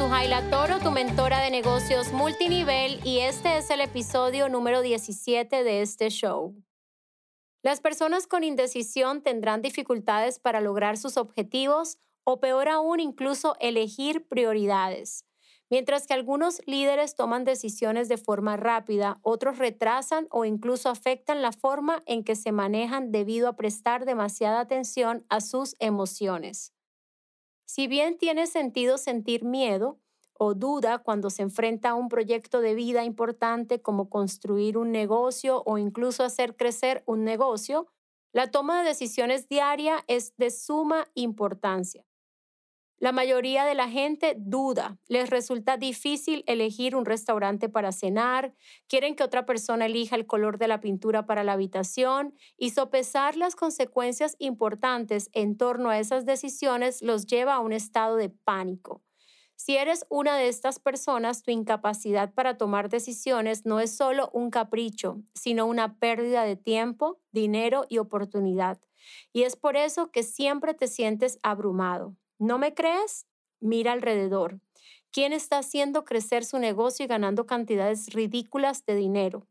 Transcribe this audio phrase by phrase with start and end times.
[0.00, 5.82] Sujaila Toro, tu mentora de negocios multinivel, y este es el episodio número 17 de
[5.82, 6.54] este show.
[7.62, 14.26] Las personas con indecisión tendrán dificultades para lograr sus objetivos o peor aún incluso elegir
[14.26, 15.26] prioridades.
[15.68, 21.52] Mientras que algunos líderes toman decisiones de forma rápida, otros retrasan o incluso afectan la
[21.52, 26.72] forma en que se manejan debido a prestar demasiada atención a sus emociones.
[27.72, 30.00] Si bien tiene sentido sentir miedo
[30.32, 35.62] o duda cuando se enfrenta a un proyecto de vida importante como construir un negocio
[35.64, 37.86] o incluso hacer crecer un negocio,
[38.32, 42.04] la toma de decisiones diaria es de suma importancia.
[43.00, 48.54] La mayoría de la gente duda, les resulta difícil elegir un restaurante para cenar,
[48.88, 53.36] quieren que otra persona elija el color de la pintura para la habitación y sopesar
[53.36, 59.02] las consecuencias importantes en torno a esas decisiones los lleva a un estado de pánico.
[59.56, 64.50] Si eres una de estas personas, tu incapacidad para tomar decisiones no es solo un
[64.50, 68.78] capricho, sino una pérdida de tiempo, dinero y oportunidad.
[69.32, 72.14] Y es por eso que siempre te sientes abrumado.
[72.40, 73.26] ¿No me crees?
[73.60, 74.60] Mira alrededor.
[75.12, 79.46] ¿Quién está haciendo crecer su negocio y ganando cantidades ridículas de dinero?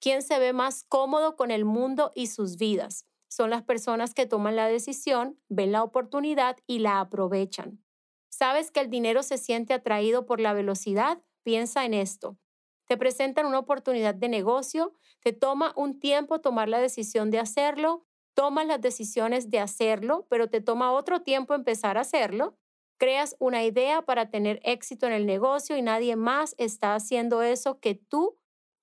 [0.00, 3.04] ¿Quién se ve más cómodo con el mundo y sus vidas?
[3.28, 7.84] Son las personas que toman la decisión, ven la oportunidad y la aprovechan.
[8.30, 11.22] ¿Sabes que el dinero se siente atraído por la velocidad?
[11.42, 12.38] Piensa en esto.
[12.86, 18.06] Te presentan una oportunidad de negocio, te toma un tiempo tomar la decisión de hacerlo,
[18.34, 22.56] tomas las decisiones de hacerlo, pero te toma otro tiempo empezar a hacerlo.
[22.98, 27.80] Creas una idea para tener éxito en el negocio y nadie más está haciendo eso
[27.80, 28.36] que tú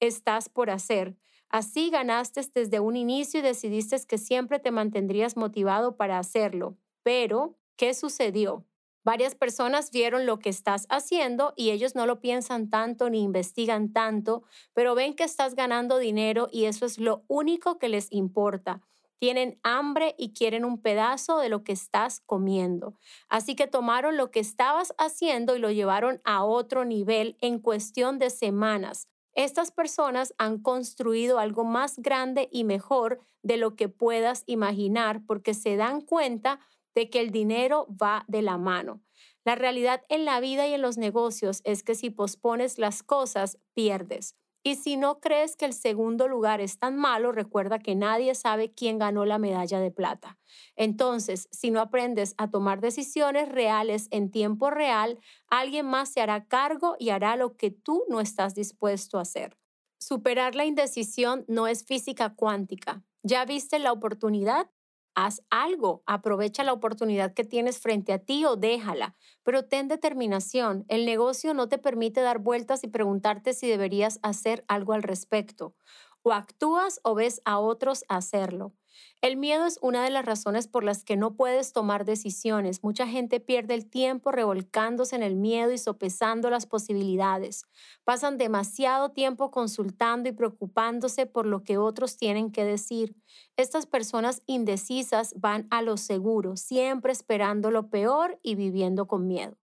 [0.00, 1.16] estás por hacer.
[1.48, 6.78] Así ganaste desde un inicio y decidiste que siempre te mantendrías motivado para hacerlo.
[7.02, 8.66] Pero, ¿qué sucedió?
[9.04, 13.92] Varias personas vieron lo que estás haciendo y ellos no lo piensan tanto ni investigan
[13.92, 18.80] tanto, pero ven que estás ganando dinero y eso es lo único que les importa
[19.22, 22.96] tienen hambre y quieren un pedazo de lo que estás comiendo.
[23.28, 28.18] Así que tomaron lo que estabas haciendo y lo llevaron a otro nivel en cuestión
[28.18, 29.06] de semanas.
[29.32, 35.54] Estas personas han construido algo más grande y mejor de lo que puedas imaginar porque
[35.54, 36.58] se dan cuenta
[36.96, 39.02] de que el dinero va de la mano.
[39.44, 43.60] La realidad en la vida y en los negocios es que si pospones las cosas,
[43.72, 44.34] pierdes.
[44.64, 48.72] Y si no crees que el segundo lugar es tan malo, recuerda que nadie sabe
[48.72, 50.38] quién ganó la medalla de plata.
[50.76, 55.18] Entonces, si no aprendes a tomar decisiones reales en tiempo real,
[55.48, 59.58] alguien más se hará cargo y hará lo que tú no estás dispuesto a hacer.
[59.98, 63.02] Superar la indecisión no es física cuántica.
[63.24, 64.68] ¿Ya viste la oportunidad?
[65.14, 70.86] Haz algo, aprovecha la oportunidad que tienes frente a ti o déjala, pero ten determinación.
[70.88, 75.74] El negocio no te permite dar vueltas y preguntarte si deberías hacer algo al respecto.
[76.22, 78.72] O actúas o ves a otros hacerlo.
[79.20, 82.82] El miedo es una de las razones por las que no puedes tomar decisiones.
[82.82, 87.64] Mucha gente pierde el tiempo revolcándose en el miedo y sopesando las posibilidades.
[88.04, 93.14] Pasan demasiado tiempo consultando y preocupándose por lo que otros tienen que decir.
[93.56, 99.56] Estas personas indecisas van a lo seguro, siempre esperando lo peor y viviendo con miedo.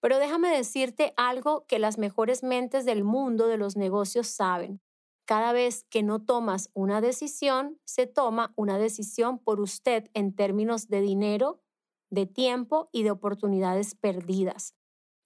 [0.00, 4.80] Pero déjame decirte algo que las mejores mentes del mundo de los negocios saben.
[5.26, 10.88] Cada vez que no tomas una decisión, se toma una decisión por usted en términos
[10.88, 11.60] de dinero,
[12.10, 14.74] de tiempo y de oportunidades perdidas.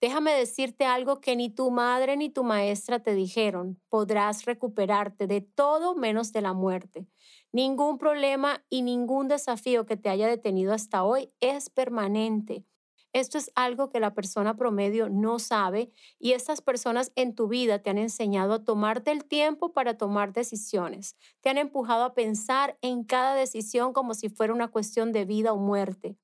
[0.00, 3.78] Déjame decirte algo que ni tu madre ni tu maestra te dijeron.
[3.90, 7.06] Podrás recuperarte de todo menos de la muerte.
[7.52, 12.64] Ningún problema y ningún desafío que te haya detenido hasta hoy es permanente.
[13.12, 15.90] Esto es algo que la persona promedio no sabe
[16.20, 20.32] y estas personas en tu vida te han enseñado a tomarte el tiempo para tomar
[20.32, 21.16] decisiones.
[21.40, 25.52] Te han empujado a pensar en cada decisión como si fuera una cuestión de vida
[25.52, 26.16] o muerte.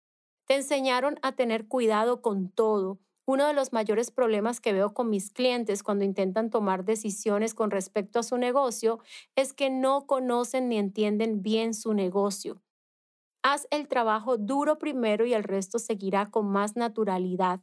[0.47, 3.01] Te enseñaron a tener cuidado con todo.
[3.27, 7.73] Uno de los mayores problemas que veo con mis clientes cuando intentan tomar decisiones con
[7.73, 9.01] respecto a su negocio
[9.35, 12.63] es que no conocen ni entienden bien su negocio.
[13.49, 17.61] Haz el trabajo duro primero y el resto seguirá con más naturalidad.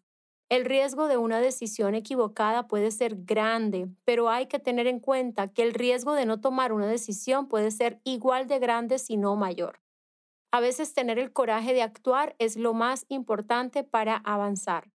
[0.48, 5.50] El riesgo de una decisión equivocada puede ser grande, pero hay que tener en cuenta
[5.50, 9.36] que el riesgo de no tomar una decisión puede ser igual de grande si no
[9.36, 9.82] mayor.
[10.54, 14.90] A veces tener el coraje de actuar es lo más importante para avanzar.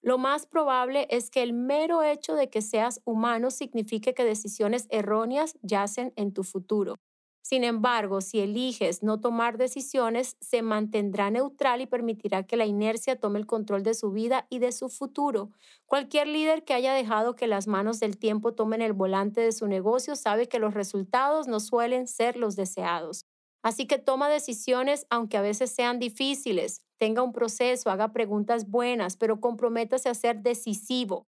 [0.00, 4.86] Lo más probable es que el mero hecho de que seas humano signifique que decisiones
[4.88, 7.00] erróneas yacen en tu futuro.
[7.42, 13.18] Sin embargo, si eliges no tomar decisiones, se mantendrá neutral y permitirá que la inercia
[13.18, 15.50] tome el control de su vida y de su futuro.
[15.86, 19.66] Cualquier líder que haya dejado que las manos del tiempo tomen el volante de su
[19.66, 23.26] negocio sabe que los resultados no suelen ser los deseados.
[23.62, 26.80] Así que toma decisiones aunque a veces sean difíciles.
[26.98, 31.26] Tenga un proceso, haga preguntas buenas, pero comprométase a ser decisivo.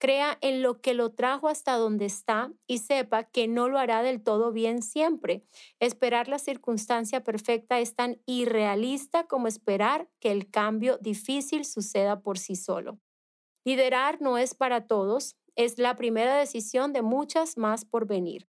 [0.00, 4.02] Crea en lo que lo trajo hasta donde está y sepa que no lo hará
[4.02, 5.44] del todo bien siempre.
[5.78, 12.38] Esperar la circunstancia perfecta es tan irrealista como esperar que el cambio difícil suceda por
[12.38, 12.98] sí solo.
[13.62, 18.48] Liderar no es para todos, es la primera decisión de muchas más por venir.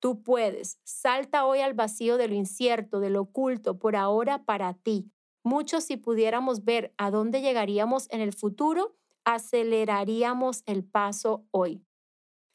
[0.00, 4.72] Tú puedes, salta hoy al vacío de lo incierto, de lo oculto, por ahora para
[4.72, 5.12] ti.
[5.44, 8.96] Muchos si pudiéramos ver a dónde llegaríamos en el futuro,
[9.26, 11.82] aceleraríamos el paso hoy.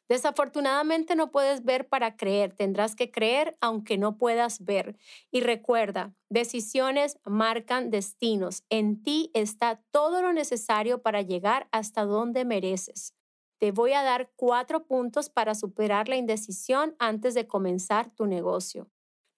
[0.08, 4.96] Desafortunadamente no puedes ver para creer, tendrás que creer aunque no puedas ver.
[5.30, 8.64] Y recuerda, decisiones marcan destinos.
[8.68, 13.14] En ti está todo lo necesario para llegar hasta donde mereces.
[13.58, 18.90] Te voy a dar cuatro puntos para superar la indecisión antes de comenzar tu negocio.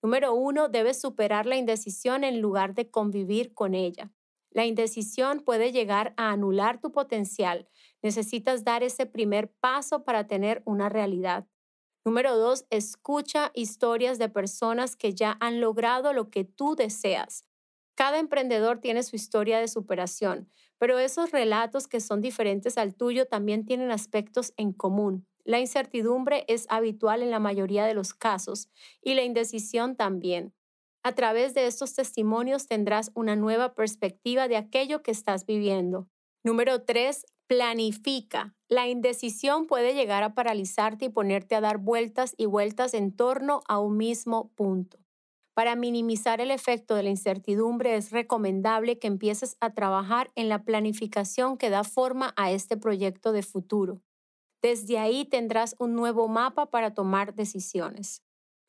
[0.03, 4.11] Número uno, debes superar la indecisión en lugar de convivir con ella.
[4.55, 7.69] La indecisión puede llegar a anular tu potencial.
[8.03, 11.47] Necesitas dar ese primer paso para tener una realidad.
[12.05, 17.45] Número dos, escucha historias de personas que ya han logrado lo que tú deseas.
[17.97, 23.27] Cada emprendedor tiene su historia de superación, pero esos relatos que son diferentes al tuyo
[23.27, 25.27] también tienen aspectos en común.
[25.45, 28.69] La incertidumbre es habitual en la mayoría de los casos
[29.03, 30.55] y la indecisión también.
[31.07, 36.09] A través de estos testimonios tendrás una nueva perspectiva de aquello que estás viviendo.
[36.43, 37.27] Número 3.
[37.47, 38.57] Planifica.
[38.71, 43.61] La indecisión puede llegar a paralizarte y ponerte a dar vueltas y vueltas en torno
[43.69, 44.99] a un mismo punto.
[45.53, 50.65] Para minimizar el efecto de la incertidumbre es recomendable que empieces a trabajar en la
[50.65, 54.01] planificación que da forma a este proyecto de futuro.
[54.63, 58.24] Desde ahí tendrás un nuevo mapa para tomar decisiones.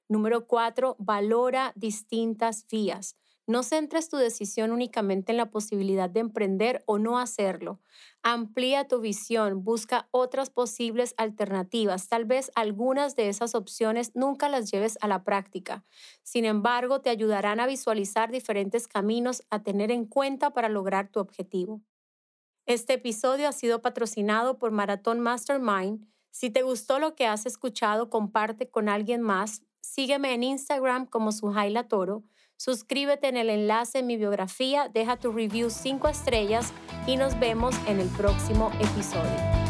[0.08, 3.16] Número cuatro, valora distintas vías.
[3.48, 7.80] No centres tu decisión únicamente en la posibilidad de emprender o no hacerlo.
[8.24, 12.08] Amplía tu visión, busca otras posibles alternativas.
[12.08, 15.86] Tal vez algunas de esas opciones nunca las lleves a la práctica.
[16.24, 21.20] Sin embargo, te ayudarán a visualizar diferentes caminos a tener en cuenta para lograr tu
[21.20, 21.82] objetivo.
[22.66, 26.08] Este episodio ha sido patrocinado por Maratón Mastermind.
[26.32, 31.32] Si te gustó lo que has escuchado, comparte con alguien más Sígueme en Instagram como
[31.32, 32.24] Sujaila Toro.
[32.58, 36.74] Suscríbete en el enlace en mi biografía, deja tu review 5 estrellas
[37.06, 39.65] y nos vemos en el próximo episodio.